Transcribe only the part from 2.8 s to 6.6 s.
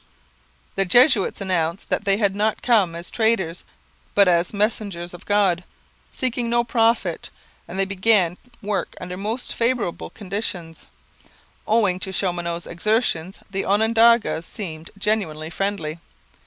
not as traders but as 'messengers of God,' seeking